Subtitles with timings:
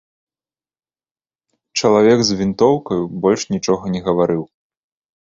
[1.81, 4.43] Чалавек з вінтоўкаю больш нічога не гаварыў.